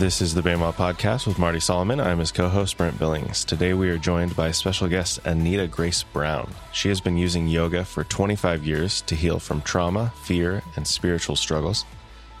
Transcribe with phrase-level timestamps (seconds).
[0.00, 2.00] This is the BEMA podcast with Marty Solomon.
[2.00, 3.44] I'm his co host, Brent Billings.
[3.44, 6.50] Today we are joined by special guest Anita Grace Brown.
[6.72, 11.36] She has been using yoga for 25 years to heal from trauma, fear, and spiritual
[11.36, 11.84] struggles.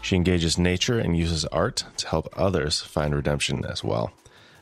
[0.00, 4.10] She engages nature and uses art to help others find redemption as well.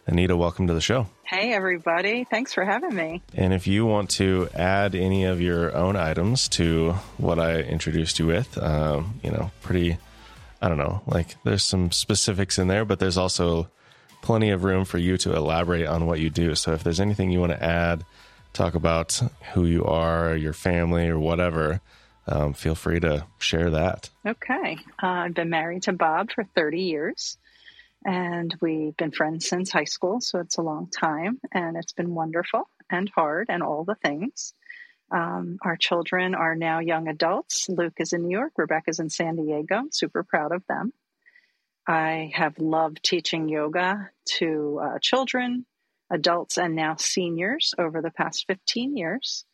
[0.08, 1.06] Anita, welcome to the show.
[1.22, 2.24] Hey, everybody.
[2.24, 3.22] Thanks for having me.
[3.34, 8.18] And if you want to add any of your own items to what I introduced
[8.18, 9.98] you with, um, you know, pretty
[10.60, 13.68] I don't know, like there's some specifics in there, but there's also
[14.22, 16.54] plenty of room for you to elaborate on what you do.
[16.54, 18.04] So if there's anything you want to add,
[18.52, 19.20] talk about
[19.52, 21.80] who you are, your family, or whatever,
[22.26, 24.10] um, feel free to share that.
[24.26, 24.78] Okay.
[25.02, 27.38] Uh, I've been married to Bob for 30 years,
[28.08, 30.22] and we've been friends since high school.
[30.22, 34.54] So it's a long time, and it's been wonderful and hard and all the things.
[35.10, 37.68] Um, our children are now young adults.
[37.68, 39.82] Luke is in New York, Rebecca's in San Diego.
[39.90, 40.94] Super proud of them.
[41.86, 45.66] I have loved teaching yoga to uh, children,
[46.10, 49.44] adults, and now seniors over the past 15 years.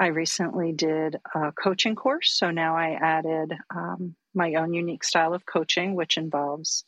[0.00, 5.32] I recently did a coaching course, so now I added um, my own unique style
[5.32, 6.84] of coaching, which involves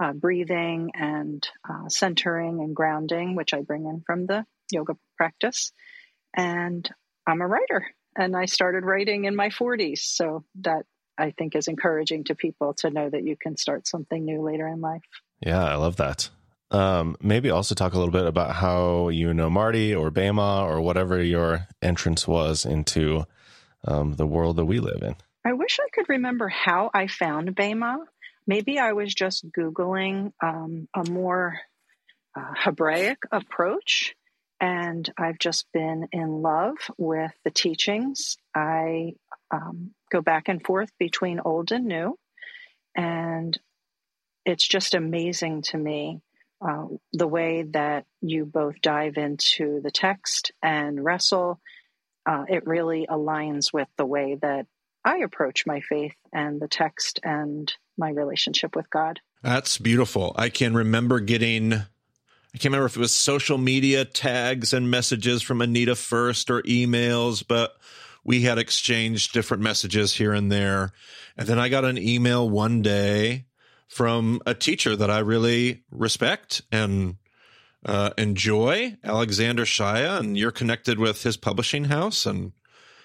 [0.00, 5.72] uh, breathing and uh, centering and grounding, which I bring in from the yoga practice.
[6.36, 6.88] And
[7.26, 9.98] I'm a writer and I started writing in my 40s.
[9.98, 10.84] So that
[11.18, 14.66] I think is encouraging to people to know that you can start something new later
[14.66, 15.02] in life.
[15.40, 16.30] Yeah, I love that.
[16.70, 20.80] Um, maybe also talk a little bit about how you know Marty or Bema or
[20.80, 23.26] whatever your entrance was into
[23.86, 25.16] um, the world that we live in.
[25.44, 27.98] I wish I could remember how I found Bema.
[28.50, 31.60] Maybe I was just Googling um, a more
[32.36, 34.16] uh, Hebraic approach
[34.60, 38.38] and I've just been in love with the teachings.
[38.52, 39.12] I
[39.52, 42.18] um, go back and forth between old and new,
[42.96, 43.56] and
[44.44, 46.20] it's just amazing to me
[46.60, 51.60] uh, the way that you both dive into the text and wrestle.
[52.26, 54.66] Uh, it really aligns with the way that
[55.04, 59.20] I approach my faith and the text and my relationship with God.
[59.42, 60.34] That's beautiful.
[60.36, 61.74] I can remember getting
[62.52, 66.62] I can't remember if it was social media tags and messages from Anita first or
[66.62, 67.76] emails, but
[68.24, 70.92] we had exchanged different messages here and there.
[71.36, 73.46] And then I got an email one day
[73.86, 77.16] from a teacher that I really respect and
[77.84, 82.26] uh, enjoy, Alexander Shaia, and you're connected with his publishing house.
[82.26, 82.52] And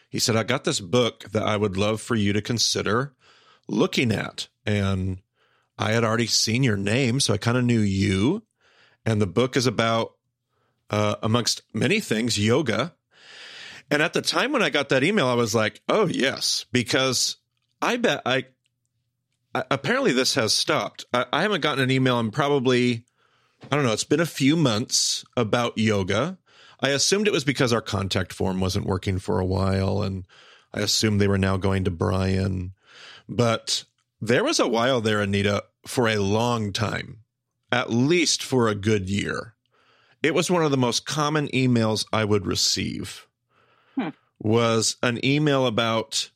[0.10, 3.15] he said, I got this book that I would love for you to consider
[3.68, 4.48] looking at.
[4.66, 5.22] And
[5.78, 8.44] I had already seen your name, so I kind of knew you
[9.06, 10.14] and the book is about,
[10.90, 12.96] uh, amongst many things, yoga.
[13.92, 17.38] And at the time when I got that email, I was like, "Oh yes," because
[17.82, 18.46] I bet I,
[19.54, 21.06] I apparently this has stopped.
[21.14, 23.06] I, I haven't gotten an email in probably,
[23.72, 23.94] I don't know.
[23.94, 26.40] It's been a few months about yoga.
[26.80, 30.26] I assumed it was because our contact form wasn't working for a while, and
[30.74, 32.74] I assumed they were now going to Brian.
[33.28, 33.84] But
[34.22, 37.26] there was a while there, Anita, for a long time
[37.76, 39.54] at least for a good year.
[40.24, 43.28] It was one of the most common emails I would receive.
[43.96, 44.10] Hmm.
[44.40, 46.32] Was an email about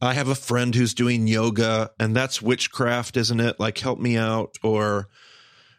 [0.00, 3.60] I have a friend who's doing yoga and that's witchcraft, isn't it?
[3.60, 5.08] Like help me out or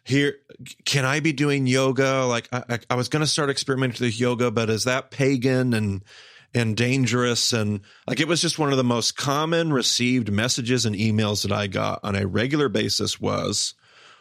[0.04, 0.36] here
[0.84, 2.24] can I be doing yoga?
[2.26, 6.04] Like I, I was going to start experimenting with yoga, but is that pagan and
[6.54, 10.96] and dangerous and like it was just one of the most common received messages and
[10.96, 13.74] emails that I got on a regular basis was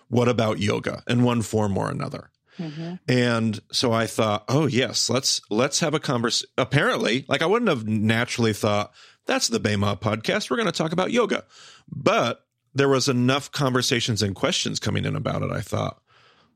[0.10, 2.30] what about yoga in one form or another?
[2.58, 2.96] Mm-hmm.
[3.08, 6.50] And so I thought, oh yes, let's let's have a conversation.
[6.58, 8.92] Apparently, like I wouldn't have naturally thought
[9.26, 10.50] that's the Bema podcast.
[10.50, 11.46] We're going to talk about yoga,
[11.88, 15.52] but there was enough conversations and questions coming in about it.
[15.52, 16.02] I thought,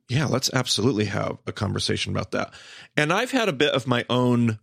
[0.10, 2.54] yeah, let's absolutely have a conversation about that.
[2.98, 4.60] And I've had a bit of my own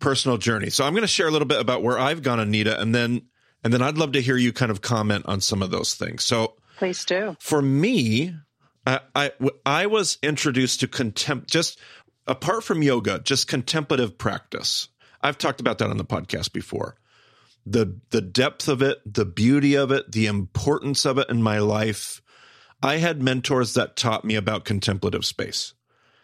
[0.00, 2.80] personal journey, so I'm going to share a little bit about where I've gone, Anita,
[2.80, 3.22] and then
[3.62, 6.24] and then I'd love to hear you kind of comment on some of those things.
[6.24, 7.36] So Please do.
[7.40, 8.34] For me,
[8.86, 9.32] I, I,
[9.66, 11.78] I was introduced to contempt, just
[12.26, 14.88] apart from yoga, just contemplative practice.
[15.20, 16.96] I've talked about that on the podcast before.
[17.66, 21.58] The the depth of it, the beauty of it, the importance of it in my
[21.58, 22.22] life.
[22.82, 25.74] I had mentors that taught me about contemplative space,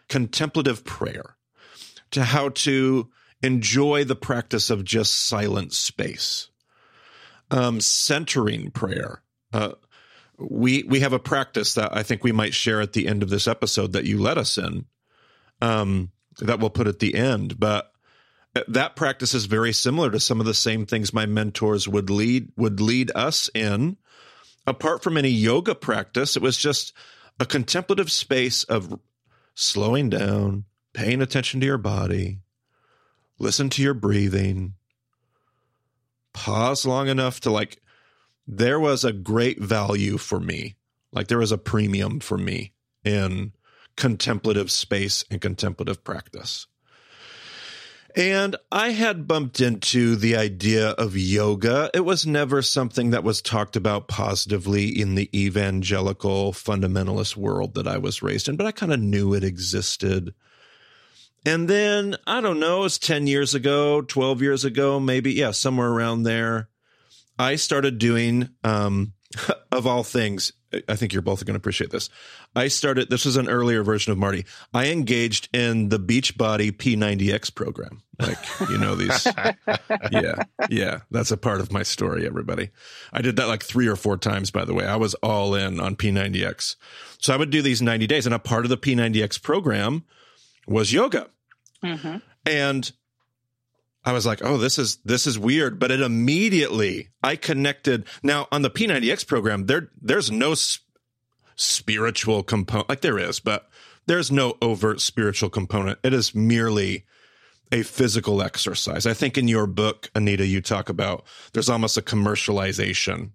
[0.08, 1.36] contemplative prayer,
[2.12, 3.10] to how to
[3.46, 6.48] enjoy the practice of just silent space,
[7.50, 9.22] um, centering prayer,
[9.52, 9.72] uh,
[10.38, 13.30] we we have a practice that I think we might share at the end of
[13.30, 14.84] this episode that you let us in.
[15.62, 16.10] Um,
[16.40, 17.90] that we'll put at the end, but
[18.68, 22.52] that practice is very similar to some of the same things my mentors would lead
[22.56, 23.96] would lead us in.
[24.66, 26.92] Apart from any yoga practice, it was just
[27.38, 28.98] a contemplative space of
[29.54, 32.40] slowing down, paying attention to your body,
[33.38, 34.74] listen to your breathing,
[36.32, 37.80] pause long enough to like
[38.46, 40.76] there was a great value for me.
[41.12, 42.72] Like there was a premium for me
[43.04, 43.52] in
[43.96, 46.66] contemplative space and contemplative practice.
[48.14, 51.90] And I had bumped into the idea of yoga.
[51.92, 57.86] It was never something that was talked about positively in the evangelical fundamentalist world that
[57.86, 60.32] I was raised in, but I kind of knew it existed.
[61.46, 65.88] And then, I don't know, it's 10 years ago, 12 years ago, maybe, yeah, somewhere
[65.88, 66.68] around there.
[67.38, 69.12] I started doing, um,
[69.72, 70.52] of all things,
[70.88, 72.10] I think you're both going to appreciate this.
[72.56, 74.44] I started, this was an earlier version of Marty.
[74.74, 78.02] I engaged in the Beachbody P90X program.
[78.18, 78.38] Like,
[78.68, 79.24] you know, these,
[80.10, 82.70] yeah, yeah, that's a part of my story, everybody.
[83.12, 84.84] I did that like three or four times, by the way.
[84.84, 86.74] I was all in on P90X.
[87.18, 90.02] So I would do these 90 days, and a part of the P90X program
[90.66, 91.28] was yoga.
[91.84, 92.18] Mm-hmm.
[92.46, 92.92] And
[94.04, 98.06] I was like, oh, this is this is weird, but it immediately I connected.
[98.22, 100.86] Now on the P90X program, there there's no sp-
[101.56, 103.68] spiritual component, like there is, but
[104.06, 105.98] there's no overt spiritual component.
[106.04, 107.04] It is merely
[107.72, 109.06] a physical exercise.
[109.06, 113.30] I think in your book, Anita, you talk about there's almost a commercialization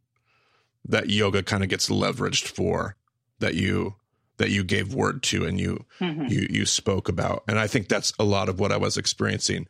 [0.85, 2.95] that yoga kind of gets leveraged for
[3.39, 3.95] that you
[4.41, 6.25] that you gave word to and you mm-hmm.
[6.27, 7.43] you you spoke about.
[7.47, 9.67] And I think that's a lot of what I was experiencing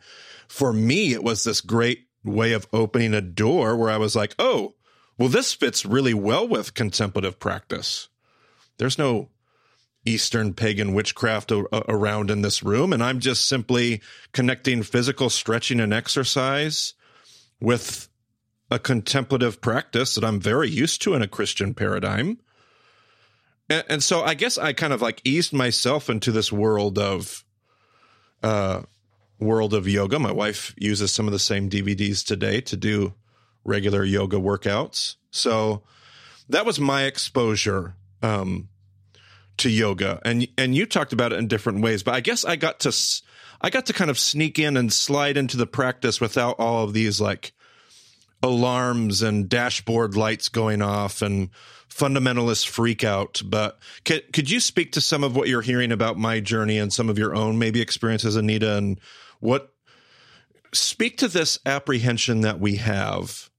[0.52, 4.36] for me, it was this great way of opening a door where I was like,
[4.38, 4.76] oh,
[5.18, 8.10] well, this fits really well with contemplative practice.
[8.78, 9.30] There's no
[10.04, 12.92] Eastern pagan witchcraft a- around in this room.
[12.92, 14.02] And I'm just simply
[14.34, 16.96] connecting physical stretching and exercise
[17.62, 18.10] with
[18.70, 22.40] a contemplative practice that I'm very used to in a Christian paradigm.
[23.70, 27.44] And, and so I guess I kind of like eased myself into this world of
[28.44, 28.82] uh,
[29.40, 30.20] world of yoga.
[30.20, 33.14] My wife uses some of the same DVDs today to do
[33.64, 35.16] regular yoga workouts.
[35.32, 35.84] So
[36.50, 38.70] that was my exposure um,
[39.58, 42.04] to yoga, and and you talked about it in different ways.
[42.04, 42.96] But I guess I got to
[43.62, 46.94] I got to kind of sneak in and slide into the practice without all of
[46.94, 47.54] these like
[48.44, 51.50] alarms and dashboard lights going off and
[51.90, 53.42] fundamentalist freak out.
[53.46, 56.92] But could, could you speak to some of what you're hearing about my journey and
[56.92, 59.00] some of your own maybe experiences, Anita, and
[59.40, 59.74] what
[60.74, 63.50] speak to this apprehension that we have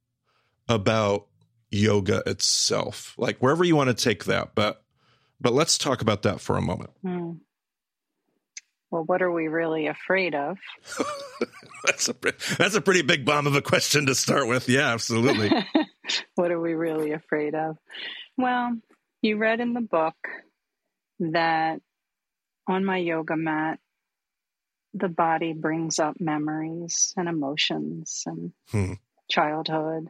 [0.68, 1.26] about
[1.70, 4.82] yoga itself, like wherever you want to take that, but
[5.40, 6.90] but let's talk about that for a moment.
[7.02, 7.32] Hmm.
[8.92, 10.58] Well, what are we really afraid of?
[11.86, 12.14] that's a
[12.58, 14.68] that's a pretty big bomb of a question to start with.
[14.68, 15.50] Yeah, absolutely.
[16.34, 17.78] what are we really afraid of?
[18.36, 18.76] Well,
[19.22, 20.14] you read in the book
[21.20, 21.80] that
[22.68, 23.78] on my yoga mat
[24.92, 28.92] the body brings up memories and emotions and hmm.
[29.30, 30.08] childhood,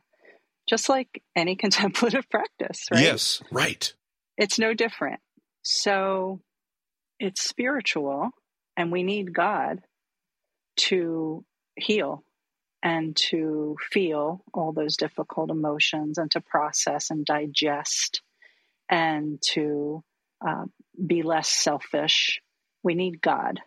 [0.69, 3.05] just like any contemplative practice, right?
[3.05, 3.95] Yes, right.
[4.37, 5.21] It's no different.
[5.63, 6.41] So
[7.21, 8.31] it's spiritual,
[8.77, 9.81] and we need God
[10.77, 11.45] to
[11.77, 12.25] heal
[12.83, 18.23] and to feel all those difficult emotions and to process and digest
[18.89, 20.03] and to
[20.47, 20.65] uh,
[21.05, 22.41] be less selfish.
[22.83, 23.61] We need God.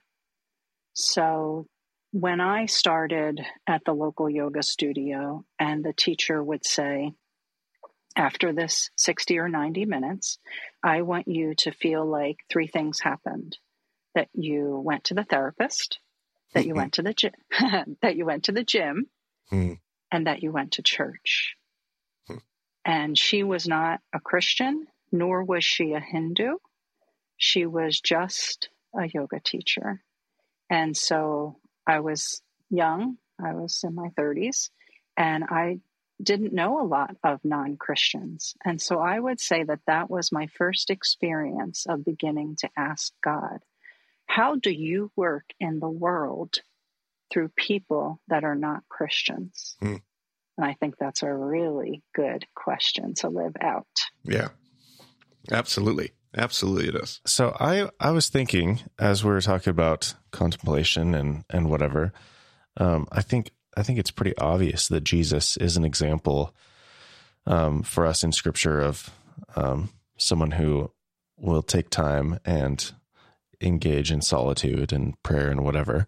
[0.93, 1.67] So
[2.11, 7.11] when I started at the local yoga studio, and the teacher would say,
[8.15, 10.39] after this 60 or 90 minutes,
[10.81, 13.57] I want you to feel like three things happened
[14.15, 15.99] that you went to the therapist,
[16.53, 16.79] that you mm-hmm.
[16.79, 17.33] went to the gym,
[18.01, 19.07] that you went to the gym,
[19.51, 19.79] mm.
[20.11, 21.55] and that you went to church.
[22.29, 22.41] Mm.
[22.83, 26.57] And she was not a Christian, nor was she a Hindu.
[27.37, 30.01] She was just a yoga teacher.
[30.69, 34.69] And so I was young, I was in my 30s,
[35.17, 35.79] and I
[36.21, 38.55] didn't know a lot of non Christians.
[38.63, 43.13] And so I would say that that was my first experience of beginning to ask
[43.21, 43.59] God,
[44.25, 46.57] how do you work in the world
[47.31, 49.75] through people that are not Christians?
[49.79, 49.97] Hmm.
[50.57, 53.87] And I think that's a really good question to live out.
[54.23, 54.49] Yeah,
[55.51, 56.11] absolutely.
[56.37, 57.21] Absolutely, it is.
[57.25, 62.11] So I I was thinking as we were talking about contemplation and and whatever,
[62.77, 66.53] um, I think I think it's pretty obvious that Jesus is an example
[67.45, 69.09] um, for us in Scripture of
[69.55, 70.91] um, someone who
[71.37, 72.91] will take time and
[73.61, 76.07] engage in solitude and prayer and whatever.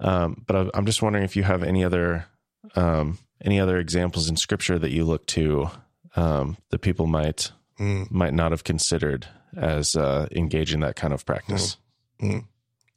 [0.00, 2.26] Um, but I'm just wondering if you have any other
[2.74, 5.70] um, any other examples in Scripture that you look to
[6.16, 8.10] um, that people might mm.
[8.10, 11.76] might not have considered as uh, engaging that kind of practice.
[12.20, 12.32] Mm.
[12.32, 12.44] Mm.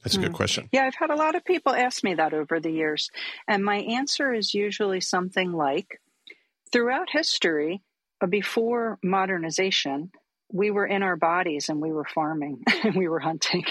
[0.04, 0.36] That's a good hmm.
[0.36, 0.70] question.
[0.72, 3.10] Yeah, I've had a lot of people ask me that over the years.
[3.48, 6.00] And my answer is usually something like
[6.72, 7.82] throughout history,
[8.30, 10.12] before modernization,
[10.56, 13.66] we were in our bodies and we were farming and we were hunting.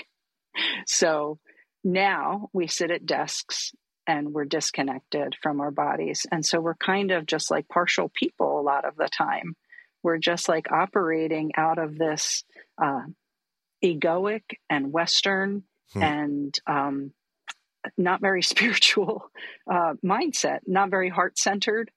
[0.86, 1.38] So
[1.82, 3.72] now we sit at desks
[4.06, 6.26] and we're disconnected from our bodies.
[6.30, 9.56] And so we're kind of just like partial people a lot of the time.
[10.02, 12.44] We're just like operating out of this
[12.80, 13.04] uh,
[13.82, 15.62] egoic and Western
[15.94, 16.02] hmm.
[16.02, 17.12] and um,
[17.96, 19.30] not very spiritual
[19.70, 21.90] uh, mindset, not very heart centered.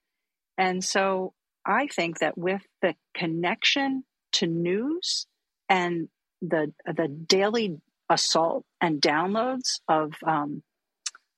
[0.56, 1.34] And so
[1.66, 5.26] I think that with the connection to news
[5.68, 6.08] and
[6.40, 10.62] the the daily assault and downloads of um,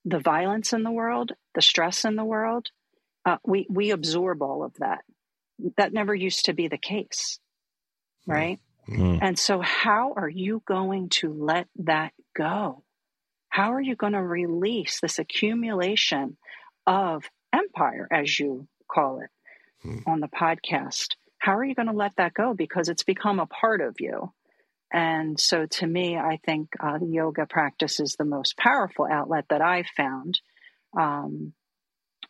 [0.04, 2.68] the violence in the world, the stress in the world,
[3.24, 5.00] uh, we we absorb all of that.
[5.76, 7.38] That never used to be the case,
[8.26, 8.58] right?
[8.88, 9.18] Mm-hmm.
[9.22, 12.82] And so, how are you going to let that go?
[13.48, 16.36] How are you going to release this accumulation
[16.86, 19.30] of empire, as you call it
[19.86, 20.08] mm-hmm.
[20.08, 21.08] on the podcast?
[21.40, 22.54] How are you going to let that go?
[22.54, 24.32] Because it's become a part of you.
[24.92, 29.46] And so, to me, I think uh, the yoga practice is the most powerful outlet
[29.48, 30.40] that I've found
[30.98, 31.54] um,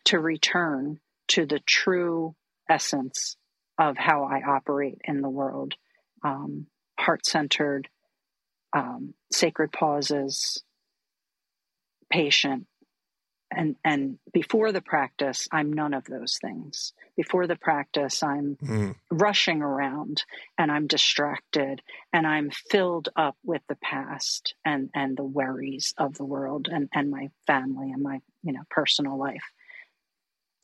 [0.05, 0.99] to return
[1.29, 2.35] to the true
[2.69, 3.35] essence
[3.77, 5.73] of how I operate in the world
[6.23, 6.67] um,
[6.99, 7.87] heart centered,
[8.73, 10.63] um, sacred pauses,
[12.11, 12.67] patient,
[13.51, 16.93] and and before the practice i'm none of those things.
[17.15, 18.95] Before the practice i'm mm.
[19.11, 20.23] rushing around
[20.57, 21.81] and i'm distracted
[22.13, 26.89] and i'm filled up with the past and and the worries of the world and
[26.93, 29.43] and my family and my you know personal life.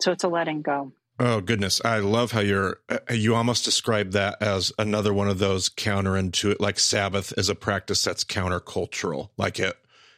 [0.01, 0.94] So it's a letting go.
[1.20, 1.82] Oh goodness.
[1.84, 6.60] I love how you're uh, you almost describe that as another one of those counterintuitive
[6.60, 9.29] like sabbath is a practice that's countercultural.
[9.38, 9.75] Like it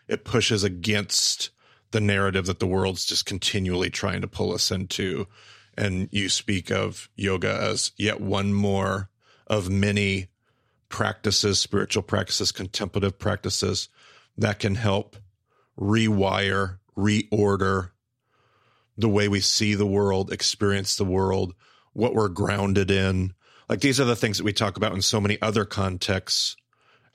[0.07, 1.51] it pushes against
[1.91, 5.27] the narrative that the world's just continually trying to pull us into.
[5.77, 9.10] And you speak of yoga as yet one more
[9.48, 10.27] of many
[10.89, 13.89] practices, spiritual practices, contemplative practices
[14.38, 15.15] that can help
[15.79, 17.91] rewire, reorder
[18.98, 21.53] the way we see the world, experience the world,
[21.93, 23.34] what we're grounded in.
[23.69, 26.58] Like these are the things that we talk about in so many other contexts.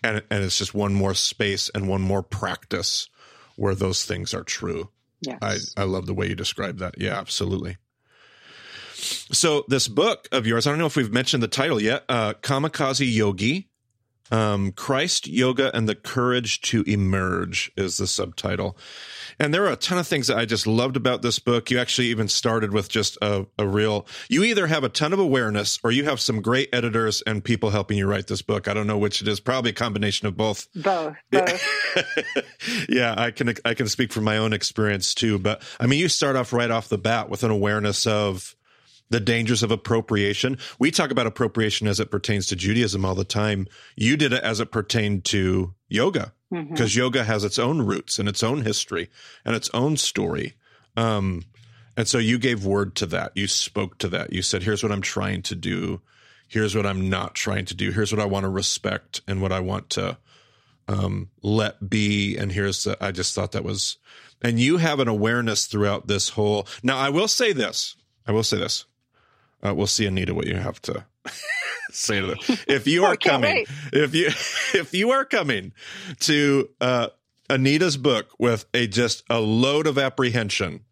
[0.03, 3.09] And, and it's just one more space and one more practice
[3.57, 4.91] where those things are true.
[5.21, 5.75] Yes.
[5.77, 6.97] I, I love the way you describe that.
[6.99, 7.79] Yeah, absolutely.
[8.95, 12.35] So this book of yours, I don't know if we've mentioned the title yet, uh,
[12.35, 13.69] Kamikaze Yogi
[14.31, 18.77] um, Christ, Yoga, and the Courage to Emerge is the subtitle.
[19.39, 21.71] And there are a ton of things that I just loved about this book.
[21.71, 25.19] You actually even started with just a, a real, you either have a ton of
[25.19, 28.69] awareness or you have some great editors and people helping you write this book.
[28.69, 30.69] I don't know which it is, probably a combination of both.
[30.75, 31.17] Both.
[31.31, 32.89] both.
[32.89, 35.39] yeah, I can, I can speak from my own experience too.
[35.39, 38.55] But I mean, you start off right off the bat with an awareness of,
[39.11, 40.59] the dangers of appropriation.
[40.79, 43.67] We talk about appropriation as it pertains to Judaism all the time.
[43.97, 46.99] You did it as it pertained to yoga because mm-hmm.
[46.99, 49.11] yoga has its own roots and its own history
[49.45, 50.55] and its own story.
[50.97, 51.45] Um,
[51.97, 53.33] and so you gave word to that.
[53.35, 54.33] You spoke to that.
[54.33, 56.01] You said, here's what I'm trying to do.
[56.49, 57.91] Here's what I'm not trying to do.
[57.91, 60.19] Here's what I want to respect and what I want to
[60.89, 62.37] um, let be.
[62.37, 63.97] And here's the, I just thought that was,
[64.43, 66.67] and you have an awareness throughout this whole.
[66.83, 67.97] Now, I will say this.
[68.27, 68.87] I will say this.
[69.65, 71.05] Uh, we'll see, Anita, what you have to
[71.91, 72.59] say to them.
[72.69, 73.69] If you are coming, wait.
[73.93, 74.27] if you
[74.79, 75.73] if you are coming
[76.21, 77.09] to uh,
[77.49, 80.85] Anita's book with a just a load of apprehension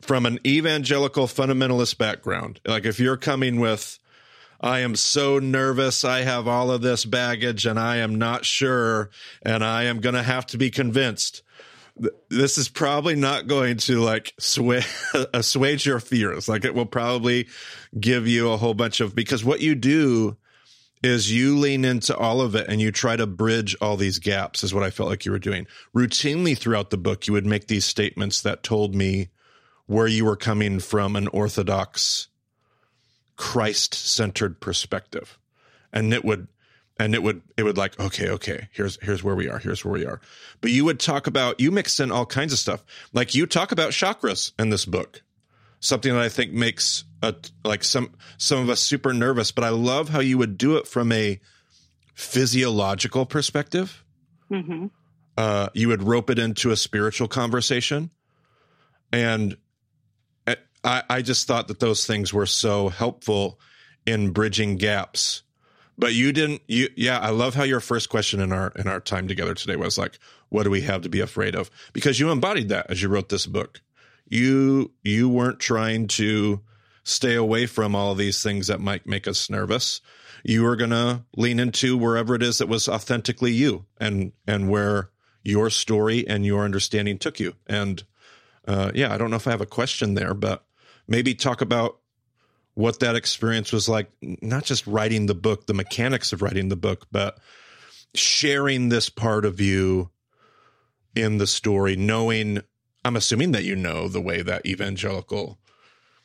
[0.00, 3.98] from an evangelical fundamentalist background, like if you're coming with
[4.60, 6.04] I am so nervous.
[6.04, 9.10] I have all of this baggage and I am not sure
[9.42, 11.42] and I am going to have to be convinced
[12.28, 14.82] this is probably not going to like sway,
[15.34, 16.48] assuage your fears.
[16.48, 17.48] Like it will probably
[17.98, 20.36] give you a whole bunch of, because what you do
[21.02, 24.64] is you lean into all of it and you try to bridge all these gaps
[24.64, 25.66] is what I felt like you were doing.
[25.94, 29.28] Routinely throughout the book, you would make these statements that told me
[29.86, 32.28] where you were coming from an orthodox
[33.36, 35.38] Christ centered perspective.
[35.92, 36.48] And it would
[36.98, 39.92] and it would it would like okay okay here's here's where we are here's where
[39.92, 40.20] we are
[40.60, 43.72] but you would talk about you mix in all kinds of stuff like you talk
[43.72, 45.22] about chakras in this book
[45.80, 47.34] something that i think makes a,
[47.64, 50.86] like some some of us super nervous but i love how you would do it
[50.86, 51.40] from a
[52.14, 54.04] physiological perspective
[54.50, 54.86] mm-hmm.
[55.36, 58.10] uh, you would rope it into a spiritual conversation.
[59.12, 59.56] And
[60.84, 63.58] I, I just thought that those things were so helpful
[64.06, 65.42] in bridging gaps.
[65.96, 69.00] But you didn't you yeah, I love how your first question in our in our
[69.00, 71.70] time together today was like, what do we have to be afraid of?
[71.92, 73.80] Because you embodied that as you wrote this book.
[74.26, 76.60] You you weren't trying to
[77.04, 80.00] stay away from all these things that might make us nervous.
[80.42, 85.10] You were gonna lean into wherever it is that was authentically you and and where
[85.44, 87.54] your story and your understanding took you.
[87.66, 88.02] And
[88.66, 90.64] uh, yeah, I don't know if I have a question there, but
[91.06, 91.98] maybe talk about
[92.74, 96.76] what that experience was like, not just writing the book, the mechanics of writing the
[96.76, 97.38] book, but
[98.14, 100.10] sharing this part of you
[101.14, 102.60] in the story, knowing,
[103.04, 105.58] I'm assuming that you know the way that evangelical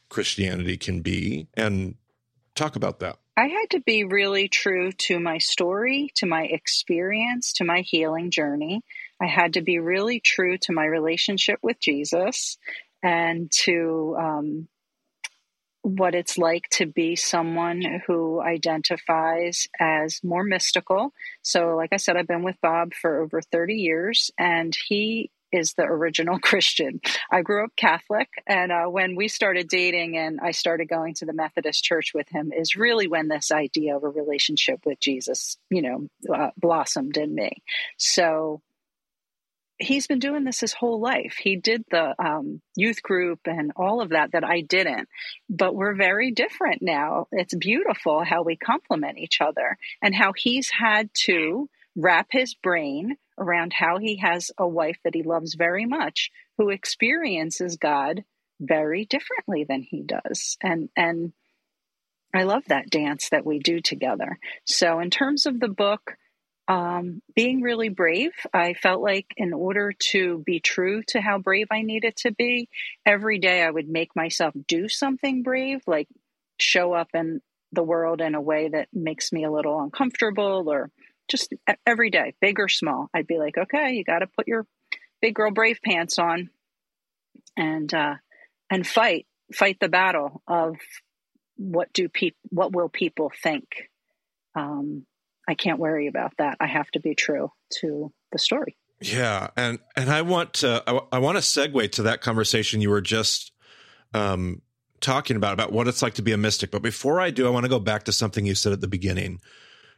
[0.10, 1.96] Christianity can be, and
[2.56, 3.18] talk about that.
[3.38, 8.32] I had to be really true to my story, to my experience, to my healing
[8.32, 8.82] journey.
[9.22, 12.58] I had to be really true to my relationship with Jesus
[13.04, 14.68] and to um,
[15.82, 21.14] what it's like to be someone who identifies as more mystical.
[21.42, 25.74] So, like I said, I've been with Bob for over 30 years, and he is
[25.74, 27.02] the original Christian.
[27.32, 31.26] I grew up Catholic, and uh, when we started dating and I started going to
[31.26, 35.58] the Methodist church with him, is really when this idea of a relationship with Jesus,
[35.70, 37.64] you know, uh, blossomed in me.
[37.98, 38.62] So,
[39.80, 41.38] he's been doing this his whole life.
[41.42, 45.08] He did the um, youth group and all of that that I didn't,
[45.50, 47.28] but we're very different now.
[47.32, 53.16] It's beautiful how we complement each other and how he's had to wrap his brain
[53.38, 58.24] around how he has a wife that he loves very much who experiences God
[58.60, 60.58] very differently than he does.
[60.62, 61.32] And and
[62.34, 64.38] I love that dance that we do together.
[64.66, 66.14] So in terms of the book,
[66.70, 68.32] um, being really brave.
[68.54, 72.70] I felt like in order to be true to how brave I needed to be,
[73.06, 76.08] every day I would make myself do something brave, like
[76.60, 77.42] show up in
[77.72, 80.92] the world in a way that makes me a little uncomfortable or
[81.28, 81.54] just
[81.88, 83.10] every day, big or small.
[83.16, 84.68] I'd be like, okay, you got to put your
[85.22, 86.52] big girl brave pants on
[87.58, 88.16] and, uh,
[88.70, 90.76] and fight, fight the battle of
[91.58, 93.90] what do people, what will people think?
[94.56, 95.06] Um,
[95.50, 96.58] I can't worry about that.
[96.60, 98.78] I have to be true to the story.
[99.02, 102.92] Yeah, and and I want to I, I want to segue to that conversation you
[102.92, 103.52] were just
[104.14, 104.62] um,
[105.02, 106.70] talking about about what it's like to be a mystic.
[106.70, 108.88] But before I do, I want to go back to something you said at the
[108.88, 109.42] beginning.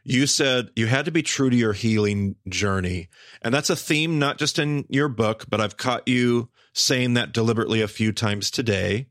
[0.04, 3.10] You said you had to be true to your healing journey,
[3.42, 7.32] and that's a theme not just in your book, but I've caught you saying that
[7.32, 9.08] deliberately a few times today.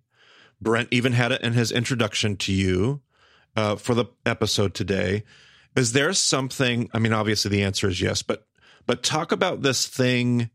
[0.59, 3.01] Brent even had it in his introduction to you
[3.55, 5.23] uh, for the episode today.
[5.75, 6.89] Is there something?
[6.93, 8.45] I mean, obviously the answer is yes, but
[8.85, 10.49] but talk about this thing.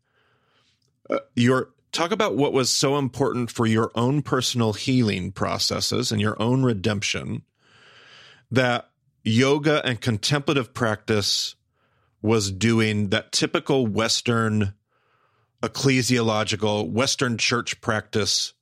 [1.09, 6.21] Uh, your talk about what was so important for your own personal healing processes and
[6.21, 7.43] your own redemption
[8.51, 8.91] that
[9.25, 11.55] yoga and contemplative practice
[12.23, 14.75] was doing that typical Western
[15.63, 18.53] ecclesiological Western church practice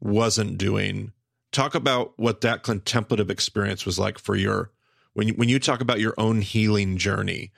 [0.00, 1.12] wasn't doing.
[1.52, 4.70] Talk about what that contemplative experience was like for your
[5.14, 7.52] when you, when you talk about your own healing journey,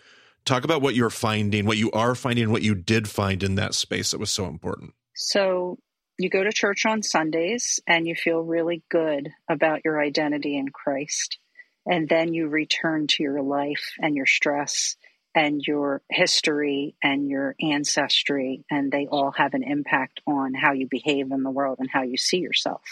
[0.45, 3.75] talk about what you're finding, what you are finding, what you did find in that
[3.75, 4.95] space that was so important.
[5.14, 5.79] So
[6.19, 10.69] you go to church on Sundays and you feel really good about your identity in
[10.69, 11.38] Christ.
[11.87, 14.97] And then you return to your life and your stress
[15.35, 20.87] and your history and your ancestry, and they all have an impact on how you
[20.88, 22.83] behave in the world and how you see yourself.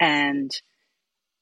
[0.00, 0.50] And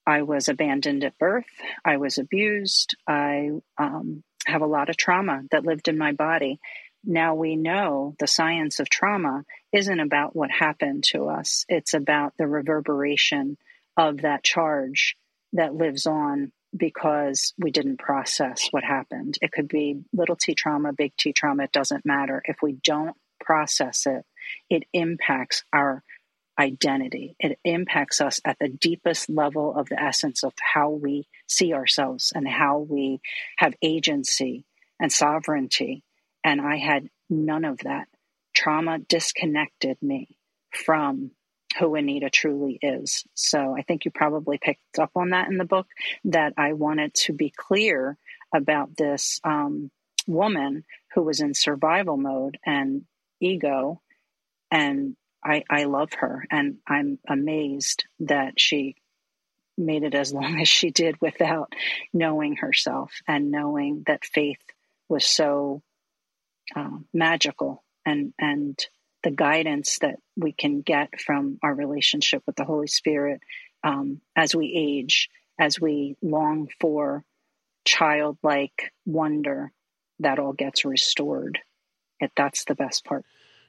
[0.06, 1.44] I was abandoned at birth.
[1.84, 2.96] I was abused.
[3.08, 6.60] I um, have a lot of trauma that lived in my body.
[7.04, 12.34] Now we know the science of trauma isn't about what happened to us, it's about
[12.38, 13.56] the reverberation
[13.96, 15.16] of that charge
[15.52, 19.38] that lives on because we didn't process what happened.
[19.40, 22.42] It could be little t trauma, big T trauma, it doesn't matter.
[22.44, 24.24] If we don't process it,
[24.68, 26.02] it impacts our
[26.58, 27.36] identity.
[27.38, 32.32] It impacts us at the deepest level of the essence of how we see ourselves
[32.34, 33.20] and how we
[33.58, 34.64] have agency
[34.98, 36.02] and sovereignty.
[36.42, 38.08] And I had none of that.
[38.54, 40.36] Trauma disconnected me
[40.72, 41.32] from
[41.78, 43.24] who Anita truly is.
[43.34, 45.86] So I think you probably picked up on that in the book
[46.24, 48.16] that I wanted to be clear
[48.54, 49.90] about this um,
[50.26, 53.02] woman who was in survival mode and
[53.40, 54.00] ego
[54.70, 55.16] and
[55.46, 58.96] I, I love her and I'm amazed that she
[59.78, 61.72] made it as long as she did without
[62.12, 64.60] knowing herself and knowing that faith
[65.08, 65.82] was so
[66.74, 68.76] uh, magical and and
[69.22, 73.40] the guidance that we can get from our relationship with the Holy Spirit
[73.82, 75.28] um, as we age,
[75.58, 77.24] as we long for
[77.84, 79.72] childlike wonder,
[80.20, 81.58] that all gets restored.
[82.20, 83.24] It, that's the best part.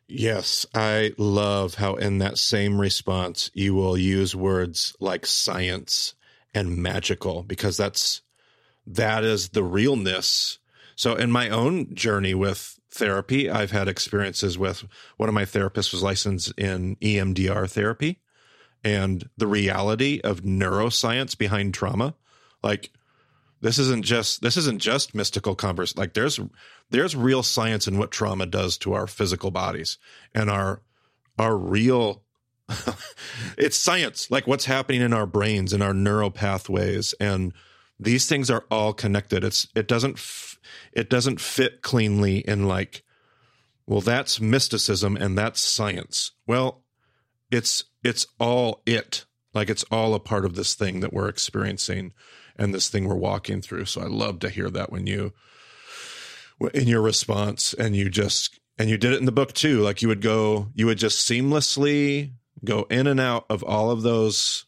[0.07, 6.15] Yes, I love how in that same response you will use words like science
[6.53, 8.21] and magical because that's
[8.85, 10.59] that is the realness.
[10.95, 14.85] So in my own journey with therapy, I've had experiences with
[15.17, 18.19] one of my therapists was licensed in EMDR therapy
[18.85, 22.15] and the reality of neuroscience behind trauma.
[22.63, 22.91] Like
[23.61, 25.95] this isn't just this isn't just mystical converse.
[25.97, 26.39] Like there's
[26.89, 29.97] there's real science in what trauma does to our physical bodies
[30.33, 30.81] and our
[31.39, 32.23] our real
[33.57, 37.13] it's science like what's happening in our brains and our neural pathways.
[37.19, 37.53] And
[37.99, 39.43] these things are all connected.
[39.43, 40.59] It's it doesn't f-
[40.91, 43.03] it doesn't fit cleanly in like
[43.87, 46.31] well that's mysticism and that's science.
[46.45, 46.83] Well
[47.49, 49.25] it's it's all it.
[49.53, 52.13] Like it's all a part of this thing that we're experiencing
[52.57, 53.85] and this thing we're walking through.
[53.85, 55.33] So i love to hear that when you
[56.73, 59.81] in your response and you just and you did it in the book too.
[59.81, 62.33] Like you would go you would just seamlessly
[62.65, 64.65] go in and out of all of those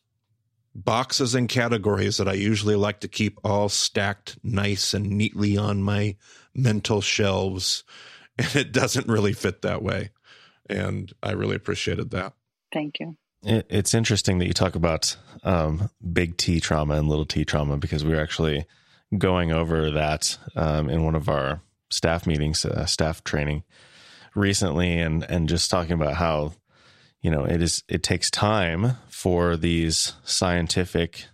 [0.76, 5.82] boxes and categories that I usually like to keep all stacked nice and neatly on
[5.82, 6.16] my
[6.54, 7.84] mental shelves.
[8.40, 10.12] And it doesn't really fit that way.
[10.70, 12.32] And I really appreciated that.
[12.72, 17.26] Thank you it, it's interesting that you talk about um, big T trauma and little
[17.26, 18.66] T trauma because we were actually
[19.18, 23.64] going over that um, in one of our staff meetings, uh, staff training
[24.36, 26.54] recently, and and just talking about how
[27.22, 31.26] you know it is it takes time for these scientific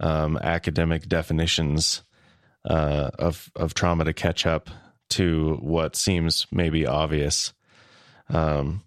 [0.00, 2.02] um, academic definitions
[2.64, 4.70] uh, of of trauma to catch up
[5.10, 7.52] to what seems maybe obvious.
[8.28, 8.82] Um,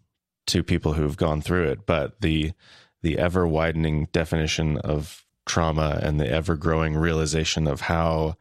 [0.47, 2.53] to people who've gone through it, but the
[3.01, 8.35] the ever widening definition of trauma and the ever growing realization of how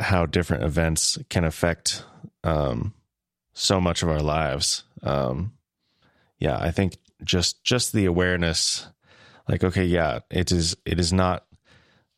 [0.00, 2.04] how different events can affect
[2.42, 2.94] um,
[3.52, 4.84] so much of our lives.
[5.02, 5.52] Um,
[6.38, 8.86] yeah, I think just just the awareness,
[9.48, 11.44] like okay, yeah, it is it is not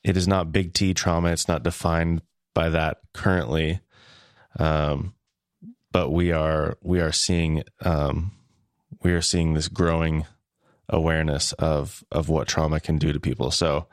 [0.03, 1.33] it is not big T trauma.
[1.33, 2.23] It's not defined
[2.55, 3.81] by that currently,
[4.59, 5.15] um,
[5.93, 8.33] but we are we are seeing um,
[9.03, 10.27] we are seeing this growing
[10.89, 13.51] awareness of of what trauma can do to people.
[13.51, 13.87] So,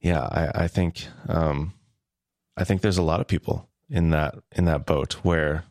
[0.00, 1.74] yeah, I, I think um,
[2.56, 5.64] I think there's a lot of people in that in that boat where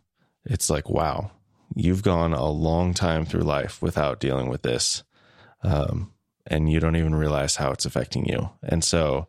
[0.45, 1.31] it's like, wow,
[1.75, 5.03] you've gone a long time through life without dealing with this,
[5.63, 6.13] um,
[6.45, 8.51] and you don't even realize how it's affecting you.
[8.61, 9.27] And so,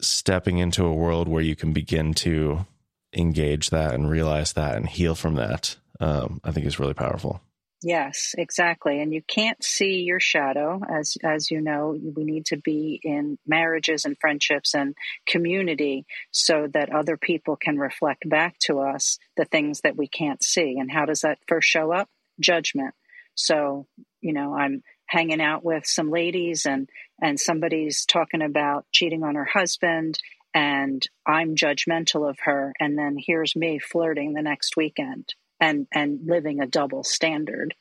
[0.00, 2.66] stepping into a world where you can begin to
[3.14, 7.40] engage that and realize that and heal from that, um, I think is really powerful.
[7.84, 9.00] Yes, exactly.
[9.00, 13.38] And you can't see your shadow as as you know, we need to be in
[13.44, 14.94] marriages and friendships and
[15.26, 20.42] community so that other people can reflect back to us the things that we can't
[20.44, 20.76] see.
[20.78, 22.08] And how does that first show up?
[22.38, 22.94] Judgment.
[23.34, 23.86] So,
[24.20, 26.88] you know, I'm hanging out with some ladies and
[27.20, 30.18] and somebody's talking about cheating on her husband
[30.54, 36.26] and I'm judgmental of her and then here's me flirting the next weekend and and
[36.26, 37.74] living a double standard.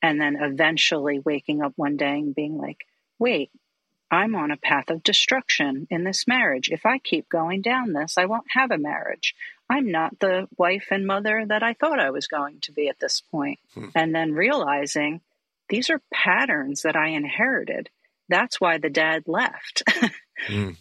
[0.00, 2.78] And then eventually waking up one day and being like
[3.18, 3.50] wait
[4.10, 6.70] i'm on a path of destruction in this marriage.
[6.70, 9.34] If i keep going down this i won't have a marriage.
[9.68, 13.00] I'm not the wife and mother that i thought i was going to be at
[13.00, 13.58] this point.
[13.74, 13.88] Hmm.
[13.94, 15.20] and then realizing
[15.68, 17.90] these are patterns that i inherited.
[18.28, 19.82] That's why the dad left
[20.46, 20.76] mm.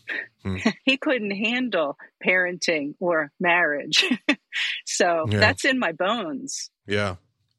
[0.46, 0.74] Mm.
[0.84, 4.04] he couldn't handle parenting or marriage
[4.86, 5.40] so yeah.
[5.40, 6.70] that's in my bones.
[6.86, 7.16] Yeah,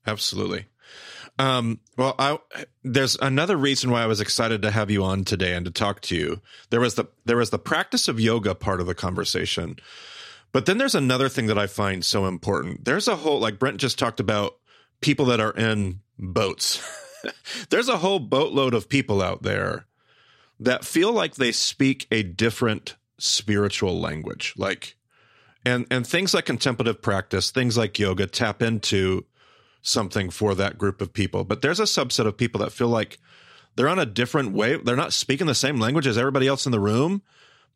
[0.07, 0.67] absolutely.
[1.39, 2.39] Um, well, I,
[2.85, 6.01] there's another reason why I was excited to have you on today and to talk
[6.03, 6.41] to you.
[6.71, 9.77] There was the there was the practice of yoga part of the conversation,
[10.53, 12.85] but then there's another thing that I find so important.
[12.85, 14.59] There's a whole like Brent just talked about
[15.01, 16.81] people that are in boats.
[17.71, 19.87] there's a whole boatload of people out there
[20.61, 24.55] that feel like they speak a different spiritual language.
[24.57, 24.97] Like
[25.65, 29.25] and and things like contemplative practice things like yoga tap into
[29.83, 31.45] something for that group of people.
[31.45, 33.19] But there's a subset of people that feel like
[33.77, 34.77] they're on a different way.
[34.77, 37.23] They're not speaking the same language as everybody else in the room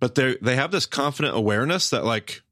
[0.00, 2.42] but they they have this confident awareness that like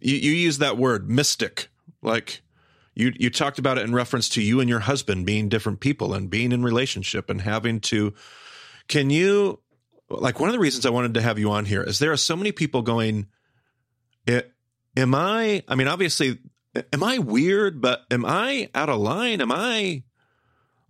[0.00, 1.68] you, you use that word mystic.
[2.02, 2.42] Like
[2.94, 6.14] you you talked about it in reference to you and your husband being different people
[6.14, 8.12] and being in relationship and having to
[8.88, 9.60] can you
[10.08, 12.16] like one of the reasons I wanted to have you on here is there are
[12.18, 13.26] so many people going
[14.96, 16.38] am I, I mean, obviously,
[16.92, 19.40] am I weird, but am I out of line?
[19.40, 20.02] Am I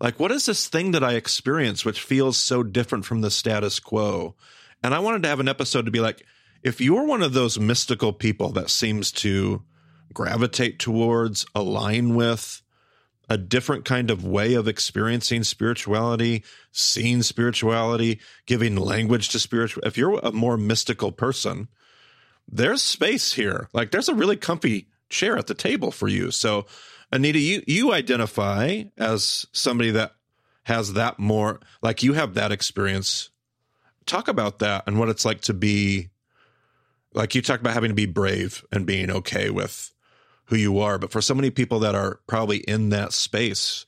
[0.01, 3.79] like, what is this thing that I experience which feels so different from the status
[3.81, 4.35] quo?
[4.83, 6.25] And I wanted to have an episode to be like,
[6.63, 9.63] if you're one of those mystical people that seems to
[10.13, 12.62] gravitate towards, align with
[13.33, 19.97] a different kind of way of experiencing spirituality, seeing spirituality, giving language to spiritual, if
[19.97, 21.69] you're a more mystical person,
[22.47, 23.71] there's space here.
[23.73, 26.31] Like there's a really comfy chair at the table for you.
[26.31, 26.67] So,
[27.11, 30.13] Anita, you you identify as somebody that
[30.65, 33.31] has that more like you have that experience.
[34.05, 36.11] Talk about that and what it's like to be
[37.15, 39.92] like you talked about having to be brave and being okay with
[40.53, 40.99] who you are.
[40.99, 43.87] But for so many people that are probably in that space,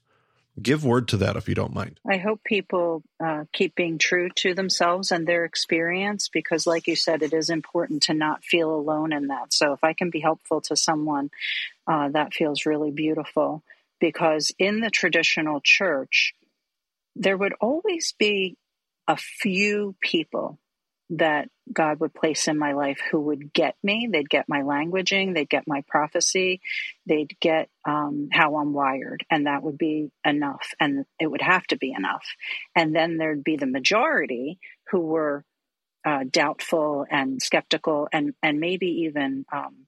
[0.61, 2.01] give word to that if you don't mind.
[2.09, 6.97] I hope people uh, keep being true to themselves and their experience because, like you
[6.97, 9.53] said, it is important to not feel alone in that.
[9.53, 11.31] So, if I can be helpful to someone,
[11.87, 13.63] uh, that feels really beautiful
[14.01, 16.33] because in the traditional church,
[17.15, 18.57] there would always be
[19.07, 20.59] a few people
[21.11, 24.09] that God would place in my life who would get me.
[24.11, 26.61] They'd get my languaging, they'd get my prophecy,
[27.07, 30.73] they'd get um, how I'm wired, and that would be enough.
[30.81, 32.27] And it would have to be enough.
[32.75, 34.59] And then there'd be the majority
[34.91, 35.45] who were
[36.05, 39.87] uh, doubtful and skeptical, and and maybe even um,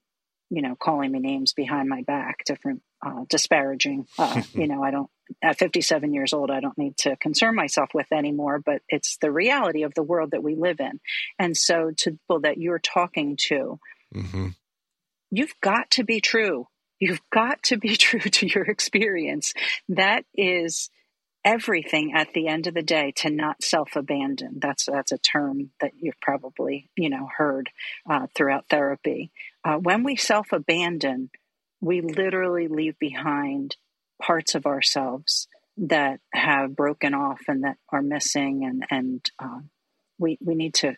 [0.49, 4.07] you know calling me names behind my back, different uh, disparaging.
[4.17, 5.09] Uh, you know, I don't
[5.41, 9.31] at 57 years old, I don't need to concern myself with anymore, but it's the
[9.31, 10.99] reality of the world that we live in.
[11.39, 13.79] And so, to people that you're talking to,
[14.15, 14.47] mm-hmm.
[15.31, 16.67] you've got to be true.
[16.99, 19.53] You've got to be true to your experience.
[19.89, 20.89] That is
[21.47, 25.91] everything at the end of the day to not self-abandon that's that's a term that
[25.97, 27.69] you've probably you know heard
[28.09, 29.31] uh, throughout therapy
[29.63, 31.29] uh, when we self-abandon
[31.79, 33.77] we literally leave behind
[34.21, 39.59] parts of ourselves that have broken off and that are missing and and uh,
[40.17, 40.95] we we need to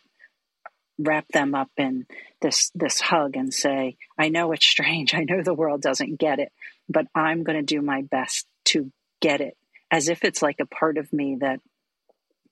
[0.98, 2.06] wrap them up in
[2.42, 5.14] this this hug and say i know it's strange.
[5.14, 6.52] I know the world doesn't get it
[6.88, 9.58] but i'm going to do my best to get it
[9.92, 11.60] as if it's like a part of me that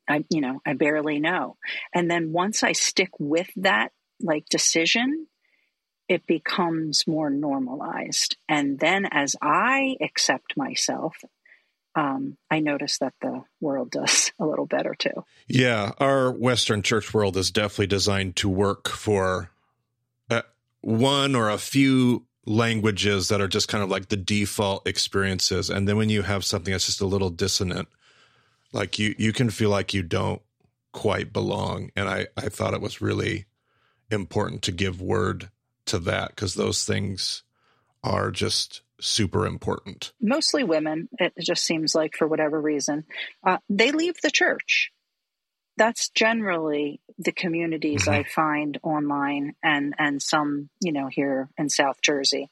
[0.07, 1.57] i you know i barely know.
[1.93, 5.27] And then once i stick with that like decision
[6.07, 8.37] it becomes more normalized.
[8.47, 11.17] And then as I accept myself,
[11.95, 15.25] um, I notice that the world does a little better too.
[15.47, 19.49] Yeah, our Western church world is definitely designed to work for
[20.29, 20.43] uh,
[20.81, 25.69] one or a few languages that are just kind of like the default experiences.
[25.69, 27.89] And then when you have something that's just a little dissonant,
[28.71, 30.41] like you, you can feel like you don't
[30.93, 31.89] quite belong.
[31.95, 33.45] And I, I thought it was really
[34.09, 35.49] important to give word
[35.87, 37.43] to that because those things
[38.03, 40.11] are just super important.
[40.21, 43.05] Mostly women, it just seems like, for whatever reason,
[43.45, 44.91] uh, they leave the church.
[45.77, 48.21] That's generally the communities mm-hmm.
[48.21, 52.49] I find online and, and some, you know, here in South Jersey.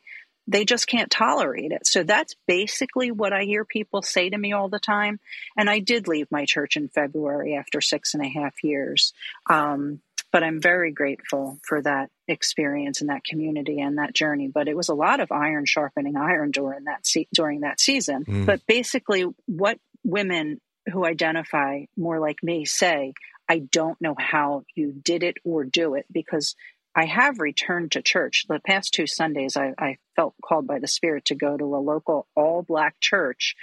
[0.48, 1.88] They just can't tolerate it.
[1.88, 5.20] So that's basically what I hear people say to me all the time.
[5.58, 9.12] And I did leave my church in February after six and a half years.
[9.50, 10.02] Um,
[10.36, 14.50] but I'm very grateful for that experience and that community and that journey.
[14.54, 18.26] But it was a lot of iron sharpening iron during that se- during that season.
[18.26, 18.46] Mm.
[18.46, 20.60] But basically, what women
[20.92, 23.14] who identify more like me say,
[23.48, 26.58] I don't know how you did it or do it because
[26.94, 28.44] I have returned to church.
[28.50, 31.78] The past two Sundays, I, I felt called by the Spirit to go to a
[31.78, 33.56] local all black church.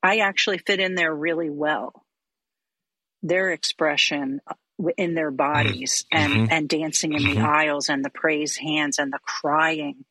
[0.00, 2.04] I actually fit in there really well.
[3.24, 4.40] Their expression
[4.96, 6.22] in their bodies mm-hmm.
[6.22, 6.52] and mm-hmm.
[6.52, 7.40] and dancing in mm-hmm.
[7.40, 10.04] the aisles and the praise hands and the crying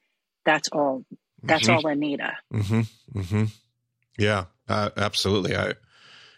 [0.46, 1.04] that's all
[1.44, 1.86] that's mm-hmm.
[1.86, 2.82] all anita mm-hmm.
[3.18, 3.46] Mm-hmm.
[4.18, 5.74] yeah uh, absolutely i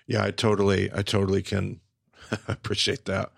[0.08, 1.80] yeah i totally i totally can
[2.48, 3.32] appreciate that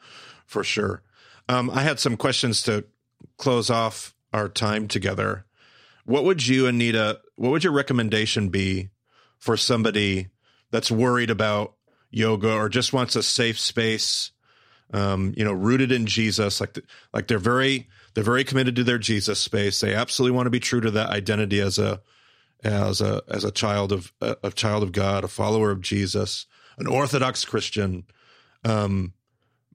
[0.46, 1.02] for sure
[1.48, 2.84] um, i had some questions to
[3.38, 5.46] close off our time together
[6.04, 8.90] what would you anita what would your recommendation be
[9.38, 10.28] for somebody
[10.70, 11.76] that's worried about
[12.10, 14.32] yoga or just wants a safe space
[14.94, 16.60] um, you know, rooted in Jesus.
[16.60, 19.80] Like, the, like they're very, they're very committed to their Jesus space.
[19.80, 22.02] They absolutely want to be true to that identity as a,
[22.64, 26.46] as a, as a child of, a, child of God, a follower of Jesus,
[26.78, 28.06] an Orthodox Christian.
[28.64, 29.14] Um,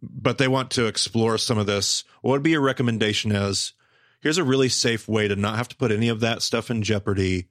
[0.03, 2.05] but they want to explore some of this.
[2.21, 3.73] What would be your recommendation as
[4.21, 6.83] here's a really safe way to not have to put any of that stuff in
[6.83, 7.49] jeopardy,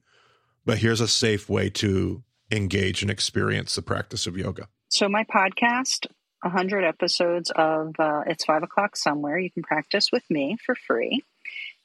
[0.64, 4.68] but here's a safe way to engage and experience the practice of yoga?
[4.88, 6.06] So, my podcast
[6.46, 9.38] 100 episodes of uh, It's Five O'Clock Somewhere.
[9.38, 11.22] You can practice with me for free.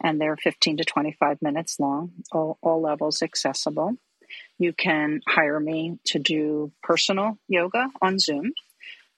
[0.04, 3.96] and they're 15 to 25 minutes long, all, all levels accessible.
[4.58, 8.54] You can hire me to do personal yoga on Zoom,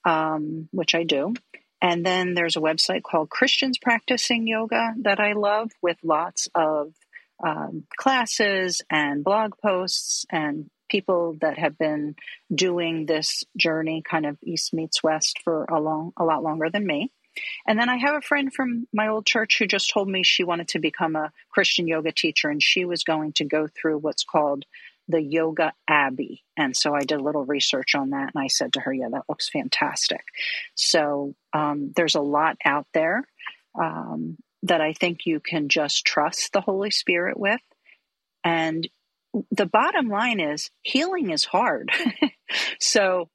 [0.05, 1.33] um, which I do.
[1.81, 6.93] And then there's a website called Christians Practicing Yoga that I love with lots of
[7.45, 12.15] um, classes and blog posts and people that have been
[12.53, 16.85] doing this journey kind of east meets west for a long a lot longer than
[16.85, 17.11] me.
[17.67, 20.43] And then i have a friend from my old church who just told me she
[20.43, 24.23] wanted to become a christian yoga teacher and she was going to go through what's
[24.23, 24.65] called
[25.07, 26.43] the yoga abbey.
[26.55, 29.09] And so i did a little research on that and i said to her yeah
[29.11, 30.23] that looks fantastic.
[30.75, 33.27] So um, there's a lot out there
[33.73, 37.61] um, that I think you can just trust the Holy Spirit with.
[38.43, 38.87] And
[39.51, 41.91] the bottom line is healing is hard.
[42.79, 43.29] so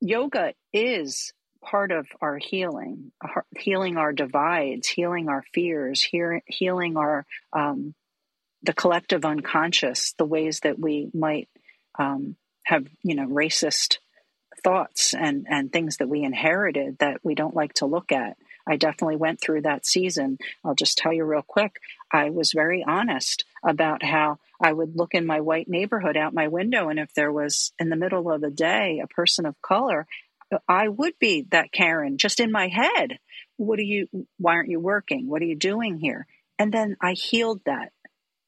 [0.00, 1.32] yoga is
[1.64, 3.12] part of our healing,
[3.56, 6.06] healing our divides, healing our fears,
[6.46, 7.94] healing our um,
[8.62, 11.48] the collective unconscious, the ways that we might
[11.98, 13.98] um, have, you know, racist
[14.64, 18.36] thoughts and and things that we inherited that we don't like to look at.
[18.68, 20.38] I definitely went through that season.
[20.64, 21.80] I'll just tell you real quick.
[22.12, 26.48] I was very honest about how I would look in my white neighborhood out my
[26.48, 30.06] window, and if there was in the middle of the day a person of color,
[30.68, 33.18] I would be that Karen just in my head.
[33.56, 35.28] What are you, why aren't you working?
[35.28, 36.26] What are you doing here?
[36.58, 37.92] And then I healed that.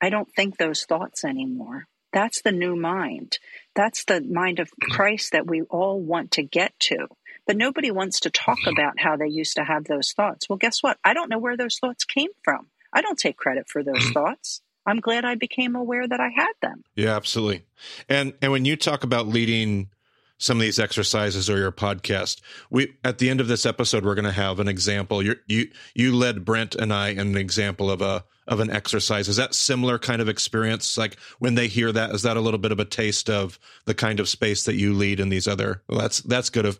[0.01, 1.87] I don't think those thoughts anymore.
[2.13, 3.39] That's the new mind.
[3.75, 4.93] That's the mind of mm-hmm.
[4.93, 7.07] Christ that we all want to get to.
[7.51, 8.79] But nobody wants to talk mm-hmm.
[8.79, 10.49] about how they used to have those thoughts.
[10.49, 10.99] Well, guess what?
[11.03, 12.69] I don't know where those thoughts came from.
[12.93, 14.13] I don't take credit for those mm-hmm.
[14.13, 14.61] thoughts.
[14.87, 16.85] I'm glad I became aware that I had them.
[16.95, 17.65] Yeah, absolutely.
[18.09, 19.91] And and when you talk about leading
[20.39, 24.15] some of these exercises or your podcast, we at the end of this episode we're
[24.15, 25.21] going to have an example.
[25.21, 29.29] You you you led Brent and I in an example of a of an exercise.
[29.29, 30.97] Is that similar kind of experience?
[30.97, 33.95] Like when they hear that, is that a little bit of a taste of the
[33.95, 35.83] kind of space that you lead in these other?
[35.89, 36.67] Well, that's that's good.
[36.67, 36.79] If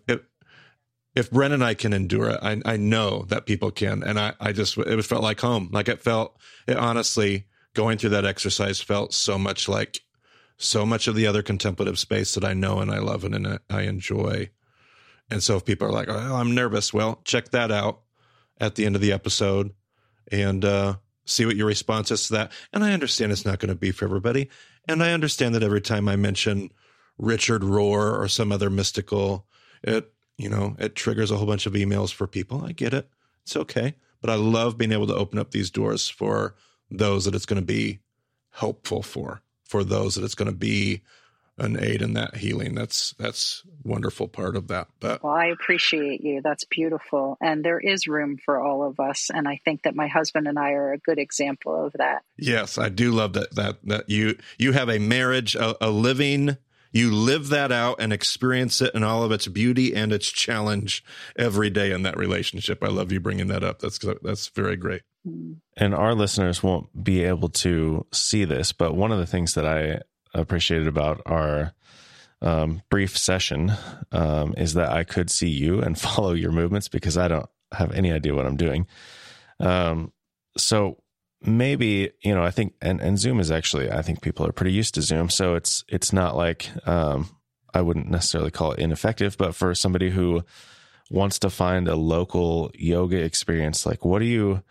[1.21, 4.03] if Bren and I can endure it, I, I know that people can.
[4.03, 5.69] And I, I just, it felt like home.
[5.71, 10.01] Like it felt, it honestly, going through that exercise felt so much like
[10.57, 13.61] so much of the other contemplative space that I know and I love and, and
[13.69, 14.51] I enjoy.
[15.31, 18.01] And so if people are like, oh, I'm nervous, well, check that out
[18.61, 19.73] at the end of the episode
[20.31, 22.53] and uh, see what your response is to that.
[22.73, 24.51] And I understand it's not going to be for everybody.
[24.89, 26.71] And I understand that every time I mention
[27.17, 29.47] Richard Rohr or some other mystical,
[29.83, 32.65] it you know, it triggers a whole bunch of emails for people.
[32.65, 33.09] I get it.
[33.43, 33.95] It's okay.
[34.23, 36.55] But I love being able to open up these doors for
[36.91, 38.01] those that it's going to be
[38.51, 41.03] helpful for, for those that it's going to be
[41.59, 42.75] an aid in that healing.
[42.75, 44.89] That's that's wonderful part of that.
[44.99, 46.41] But well, I appreciate you.
[46.43, 49.31] That's beautiful, and there is room for all of us.
[49.33, 52.23] And I think that my husband and I are a good example of that.
[52.39, 53.55] Yes, I do love that.
[53.55, 56.57] That that you you have a marriage, a, a living
[56.93, 61.05] you live that out and experience it in all of its beauty and its challenge
[61.37, 62.83] every day in that relationship.
[62.83, 63.79] I love you bringing that up.
[63.81, 65.03] That's that's very great.
[65.77, 69.67] And our listeners won't be able to see this, but one of the things that
[69.67, 70.01] I
[70.35, 71.75] appreciated about our
[72.43, 73.73] um, brief session
[74.13, 77.93] um, is that I could see you and follow your movements because I don't have
[77.93, 78.87] any idea what I'm doing.
[79.59, 80.13] Um,
[80.57, 81.00] so
[81.43, 84.73] maybe you know i think and, and zoom is actually i think people are pretty
[84.73, 85.31] used to zoom.
[85.31, 87.29] So it's it's not like um,
[87.73, 90.43] i wouldn't necessarily call it ineffective but for somebody who
[91.11, 94.63] wants to find a local yoga experience like what do you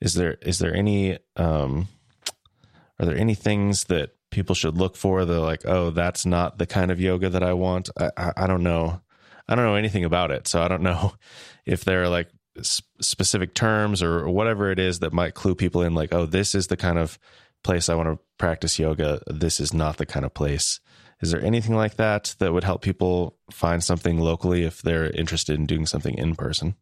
[0.00, 1.88] is there is there any um
[2.98, 6.66] are there any things that people should look for they're like oh that's not the
[6.66, 7.88] kind of yoga that i want?
[7.98, 9.00] I, I, I don't know.
[9.46, 10.48] I don't know anything about it.
[10.48, 11.14] So i don't know
[11.66, 12.28] if there are like
[12.62, 16.68] specific terms or, whatever it is that might clue people in like oh this is
[16.68, 17.18] the kind of
[17.62, 19.20] place i want to practice yoga.
[19.26, 20.80] This is not the kind of place.
[21.20, 25.58] Is there anything like that that would help people find something locally if they're interested
[25.58, 26.74] in doing something in person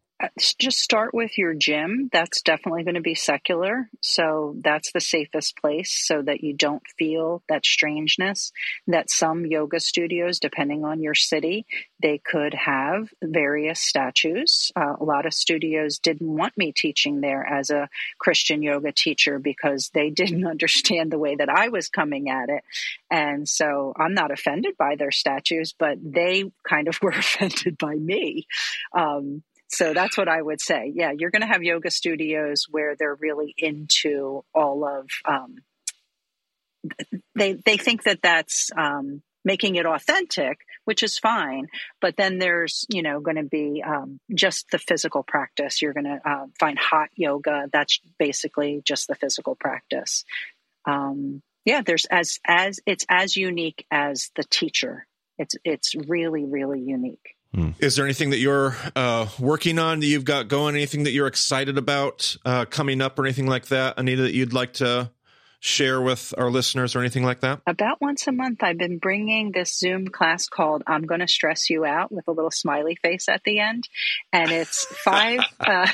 [0.58, 2.08] just start with your gym.
[2.12, 3.88] That's definitely going to be secular.
[4.00, 8.52] So that's the safest place so that you don't feel that strangeness.
[8.86, 11.66] That some yoga studios, depending on your city,
[12.00, 14.70] they could have various statues.
[14.76, 17.88] Uh, a lot of studios didn't want me teaching there as a
[18.18, 22.62] Christian yoga teacher because they didn't understand the way that I was coming at it.
[23.10, 27.94] And so I'm not offended by their statues, but they kind of were offended by
[27.94, 28.46] me.
[28.96, 29.42] Um,
[29.72, 30.92] so that's what I would say.
[30.94, 35.08] Yeah, you're going to have yoga studios where they're really into all of.
[35.24, 35.56] Um,
[37.34, 41.68] they they think that that's um, making it authentic, which is fine.
[42.00, 45.80] But then there's, you know, going to be um, just the physical practice.
[45.80, 47.68] You're going to uh, find hot yoga.
[47.72, 50.24] That's basically just the physical practice.
[50.84, 55.06] Um, yeah, there's as as it's as unique as the teacher.
[55.38, 57.36] It's it's really really unique.
[57.54, 57.70] Hmm.
[57.78, 60.74] Is there anything that you're uh, working on that you've got going?
[60.74, 64.22] Anything that you're excited about uh, coming up, or anything like that, Anita?
[64.22, 65.10] That you'd like to
[65.62, 67.60] share with our listeners or anything like that?
[67.68, 71.70] About once a month, I've been bringing this Zoom class called "I'm Going to Stress
[71.70, 73.88] You Out" with a little smiley face at the end,
[74.32, 75.86] and it's five uh,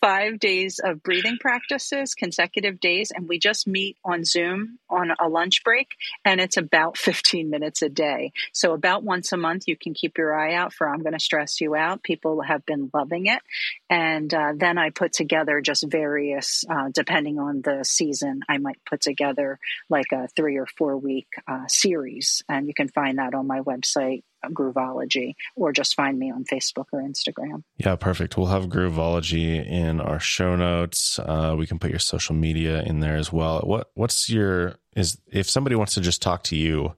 [0.00, 5.28] five days of breathing practices, consecutive days, and we just meet on Zoom on a
[5.28, 5.88] lunch break,
[6.24, 8.32] and it's about 15 minutes a day.
[8.52, 11.20] So about once a month, you can keep your eye out for "I'm Going to
[11.20, 13.42] Stress You Out." People have been loving it,
[13.90, 18.78] and uh, then I put together just various, uh, depending on the season, I might
[18.86, 19.58] put together
[19.90, 22.42] like a three or four week uh, series.
[22.48, 26.86] And you can find that on my website, Grooveology, or just find me on Facebook
[26.92, 27.62] or Instagram.
[27.76, 28.36] Yeah, perfect.
[28.36, 31.18] We'll have Grooveology in our show notes.
[31.18, 33.60] Uh, we can put your social media in there as well.
[33.60, 36.94] What What's your is if somebody wants to just talk to you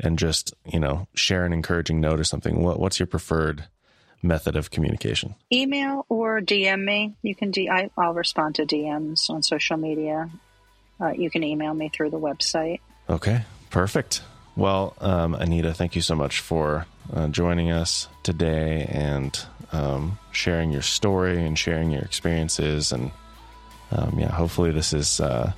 [0.00, 2.62] and just you know share an encouraging note or something?
[2.62, 3.64] What What's your preferred
[4.22, 5.34] method of communication?
[5.52, 7.14] Email or DM me.
[7.22, 7.50] You can.
[7.50, 10.30] D- I, I'll respond to DMs on social media
[11.00, 12.80] uh, you can email me through the website.
[13.08, 14.22] Okay, perfect.
[14.56, 19.38] Well, um, Anita, thank you so much for uh, joining us today and
[19.72, 22.92] um, sharing your story and sharing your experiences.
[22.92, 23.10] And
[23.90, 25.52] um, yeah, hopefully, this is uh,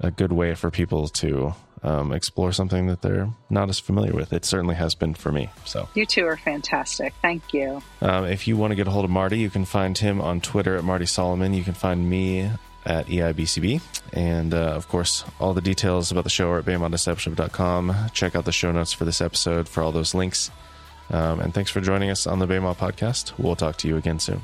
[0.00, 4.32] a good way for people to um, explore something that they're not as familiar with.
[4.32, 5.48] It certainly has been for me.
[5.64, 7.14] So you two are fantastic.
[7.22, 7.82] Thank you.
[8.02, 10.40] Um, if you want to get a hold of Marty, you can find him on
[10.40, 11.54] Twitter at Marty Solomon.
[11.54, 12.50] You can find me
[12.84, 13.80] at EIBCB.
[14.12, 18.10] And uh, of course, all the details about the show are at BEMA.discipleship.com.
[18.12, 20.50] Check out the show notes for this episode for all those links.
[21.10, 23.32] Um, and thanks for joining us on the BEMA podcast.
[23.38, 24.42] We'll talk to you again soon.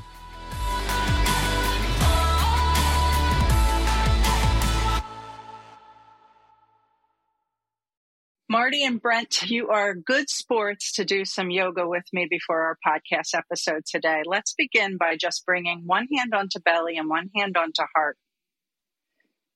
[8.49, 12.77] Marty and Brent, you are good sports to do some yoga with me before our
[12.85, 14.23] podcast episode today.
[14.25, 18.17] Let's begin by just bringing one hand onto belly and one hand onto heart.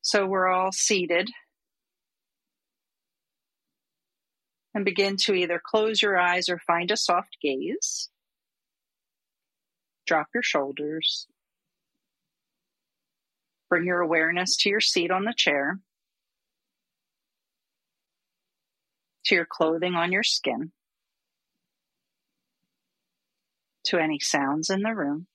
[0.02, 1.30] So we're all seated.
[4.74, 8.10] And begin to either close your eyes or find a soft gaze.
[10.08, 11.28] Drop your shoulders.
[13.70, 15.80] Bring your awareness to your seat on the chair,
[19.26, 20.72] to your clothing on your skin,
[23.86, 25.28] to any sounds in the room.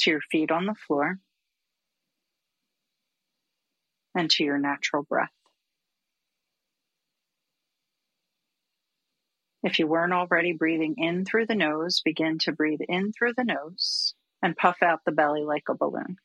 [0.00, 1.18] To your feet on the floor,
[4.14, 5.30] and to your natural breath.
[9.62, 13.44] If you weren't already breathing in through the nose, begin to breathe in through the
[13.44, 16.16] nose and puff out the belly like a balloon.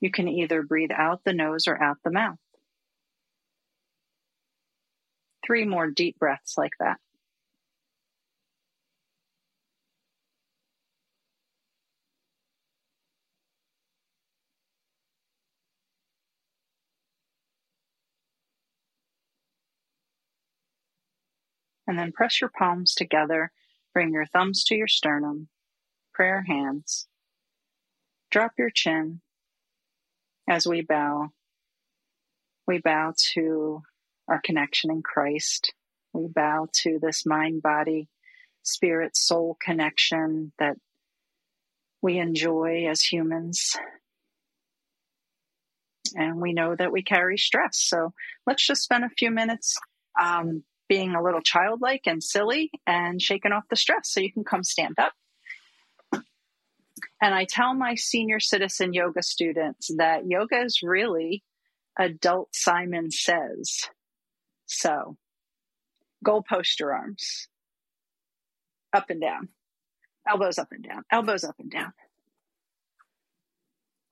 [0.00, 2.38] You can either breathe out the nose or out the mouth.
[5.46, 6.98] Three more deep breaths like that.
[21.86, 23.52] And then press your palms together.
[23.94, 25.48] Bring your thumbs to your sternum,
[26.12, 27.06] prayer hands.
[28.30, 29.20] Drop your chin
[30.48, 31.30] as we bow.
[32.66, 33.82] We bow to
[34.28, 35.72] our connection in Christ.
[36.12, 38.08] We bow to this mind, body,
[38.62, 40.76] spirit, soul connection that
[42.02, 43.76] we enjoy as humans.
[46.14, 47.78] And we know that we carry stress.
[47.78, 48.12] So
[48.46, 49.78] let's just spend a few minutes
[50.20, 54.12] um, being a little childlike and silly and shaking off the stress.
[54.12, 55.12] So you can come stand up.
[57.20, 61.42] And I tell my senior citizen yoga students that yoga is really
[61.98, 63.88] adult Simon says.
[64.66, 65.16] So
[66.24, 67.48] goal post your arms
[68.92, 69.48] up and down,
[70.28, 71.92] elbows up and down, elbows up and down.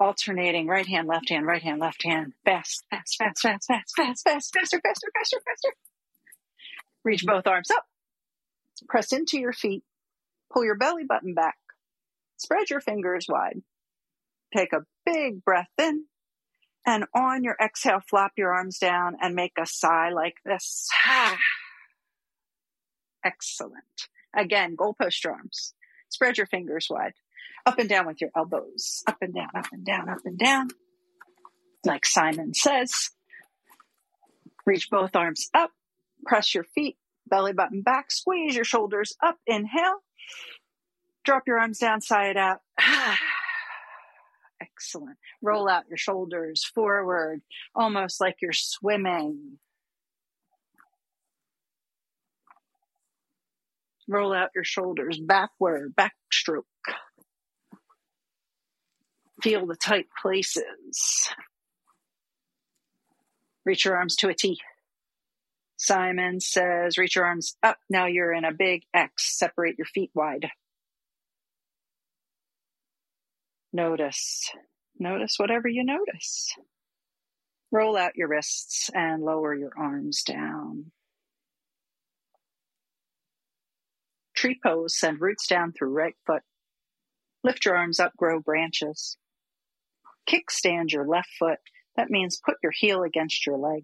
[0.00, 4.24] Alternating right hand, left hand, right hand, left hand, fast, fast, fast, fast, fast, fast,
[4.24, 5.72] fast, faster, faster, faster, faster.
[7.04, 7.36] Reach mm-hmm.
[7.36, 7.84] both arms up.
[8.88, 9.84] Press into your feet.
[10.52, 11.56] Pull your belly button back.
[12.36, 13.62] Spread your fingers wide.
[14.54, 16.04] Take a big breath in.
[16.86, 20.88] And on your exhale, flop your arms down and make a sigh like this.
[23.24, 24.08] Excellent.
[24.36, 25.74] Again, goalpost your arms.
[26.10, 27.14] Spread your fingers wide.
[27.66, 29.02] Up and down with your elbows.
[29.06, 30.68] Up and down, up and down, up and down.
[31.84, 33.10] like Simon says.
[34.66, 35.70] Reach both arms up,
[36.24, 36.96] press your feet,
[37.26, 40.02] belly button back, squeeze your shoulders up, inhale.
[41.24, 42.58] Drop your arms down, side out.
[44.60, 45.16] Excellent.
[45.42, 47.40] Roll out your shoulders forward,
[47.74, 49.58] almost like you're swimming.
[54.06, 56.64] Roll out your shoulders backward, backstroke.
[59.42, 61.30] Feel the tight places.
[63.64, 64.60] Reach your arms to a T.
[65.76, 67.78] Simon says, reach your arms up.
[67.90, 69.38] Now you're in a big X.
[69.38, 70.48] Separate your feet wide.
[73.72, 74.50] Notice.
[74.98, 76.54] Notice whatever you notice.
[77.72, 80.92] Roll out your wrists and lower your arms down.
[84.36, 86.42] Tree pose, send roots down through right foot.
[87.42, 89.16] Lift your arms up, grow branches.
[90.28, 91.58] Kickstand your left foot.
[91.96, 93.82] That means put your heel against your leg.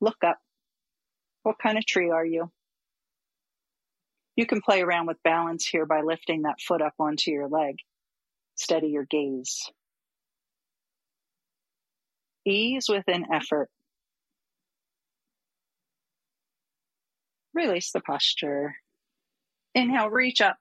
[0.00, 0.38] Look up.
[1.42, 2.50] What kind of tree are you?
[4.36, 7.78] You can play around with balance here by lifting that foot up onto your leg.
[8.54, 9.70] Steady your gaze.
[12.46, 13.68] Ease within effort.
[17.52, 18.76] Release the posture.
[19.74, 20.56] Inhale, reach up.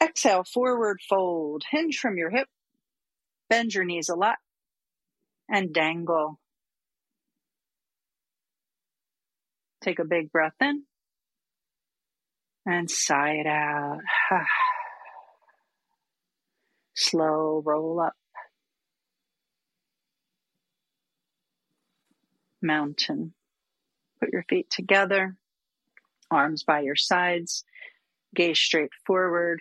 [0.00, 1.64] Exhale, forward fold.
[1.70, 2.48] Hinge from your hip.
[3.50, 4.36] Bend your knees a lot
[5.48, 6.38] and dangle.
[9.88, 10.82] Take a big breath in
[12.66, 14.00] and sigh it out.
[16.94, 18.12] Slow roll up.
[22.60, 23.32] Mountain.
[24.20, 25.36] Put your feet together,
[26.30, 27.64] arms by your sides,
[28.34, 29.60] gaze straight forward.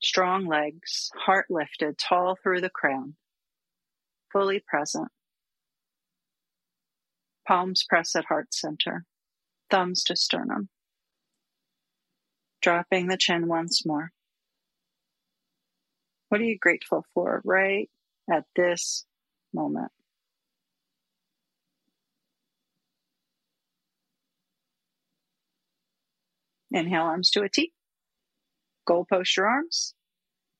[0.00, 3.16] Strong legs, heart lifted, tall through the crown,
[4.32, 5.08] fully present.
[7.50, 9.04] Palms press at heart center,
[9.70, 10.68] thumbs to sternum.
[12.62, 14.12] Dropping the chin once more.
[16.28, 17.90] What are you grateful for right
[18.32, 19.04] at this
[19.52, 19.90] moment?
[26.70, 27.72] Inhale, arms to a T.
[28.86, 29.94] Goal post your arms.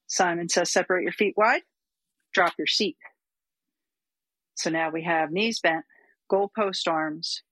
[0.09, 1.63] Simon says separate your feet wide.
[2.35, 2.97] Drop your seat.
[4.57, 5.85] So now we have knees bent,
[6.31, 7.43] goal post arms,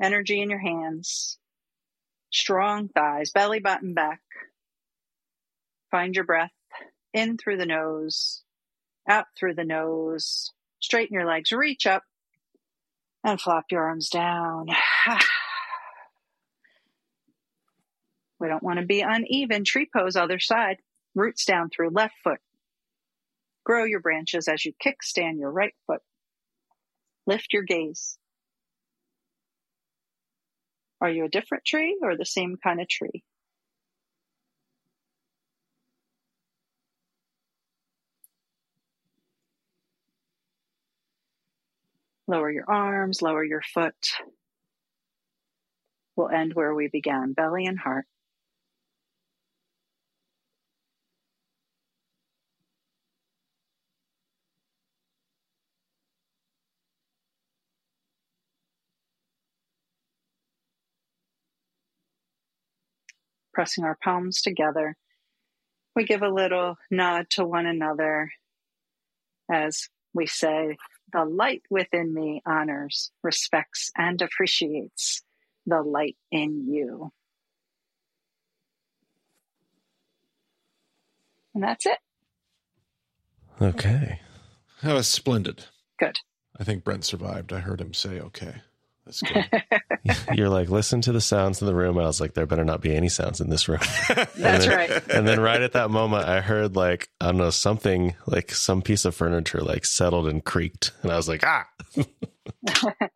[0.00, 1.38] energy in your hands,
[2.30, 4.20] strong thighs, belly button back.
[5.90, 6.52] Find your breath
[7.12, 8.44] in through the nose,
[9.08, 10.52] out through the nose.
[10.80, 12.04] Straighten your legs, reach up,
[13.24, 14.68] and flop your arms down.
[18.38, 19.64] we don't want to be uneven.
[19.64, 20.76] Tree pose, other side.
[21.16, 22.38] Roots down through left foot.
[23.64, 26.02] Grow your branches as you kickstand your right foot.
[27.28, 28.16] Lift your gaze.
[31.02, 33.22] Are you a different tree or the same kind of tree?
[42.26, 43.94] Lower your arms, lower your foot.
[46.16, 48.06] We'll end where we began, belly and heart.
[63.58, 64.94] Pressing our palms together,
[65.96, 68.30] we give a little nod to one another
[69.50, 70.76] as we say,
[71.12, 75.22] the light within me honors, respects, and appreciates
[75.66, 77.10] the light in you.
[81.52, 81.98] And that's it.
[83.60, 84.20] Okay.
[84.84, 85.64] That was splendid.
[85.98, 86.20] Good.
[86.56, 87.52] I think Brent survived.
[87.52, 88.62] I heard him say, okay.
[89.08, 89.46] That's good.
[90.36, 91.98] You're like, listen to the sounds in the room.
[91.98, 93.80] I was like, there better not be any sounds in this room.
[94.08, 95.08] That's then, right.
[95.08, 98.82] And then right at that moment, I heard like, I don't know, something like some
[98.82, 100.92] piece of furniture like settled and creaked.
[101.02, 101.66] And I was like, ah.